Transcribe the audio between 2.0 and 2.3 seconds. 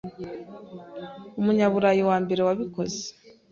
wa